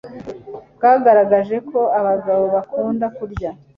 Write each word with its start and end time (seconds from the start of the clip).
bwagaragaje 0.75 1.57
ko 1.69 1.79
abagabo 1.99 2.43
bakunda 2.55 3.05
kurya 3.17 3.49